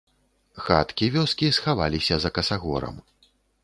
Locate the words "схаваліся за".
1.61-2.29